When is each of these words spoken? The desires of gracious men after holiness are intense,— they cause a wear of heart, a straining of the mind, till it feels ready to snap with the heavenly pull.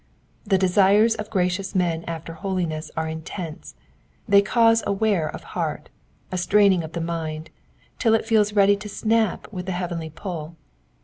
The 0.45 0.57
desires 0.57 1.13
of 1.13 1.29
gracious 1.29 1.75
men 1.75 2.03
after 2.05 2.33
holiness 2.33 2.89
are 2.97 3.07
intense,— 3.07 3.75
they 4.27 4.41
cause 4.41 4.81
a 4.87 4.91
wear 4.91 5.29
of 5.29 5.43
heart, 5.53 5.89
a 6.31 6.39
straining 6.39 6.81
of 6.83 6.93
the 6.93 7.01
mind, 7.01 7.51
till 7.99 8.15
it 8.15 8.25
feels 8.25 8.53
ready 8.53 8.75
to 8.77 8.89
snap 8.89 9.47
with 9.53 9.67
the 9.67 9.73
heavenly 9.73 10.09
pull. 10.09 10.55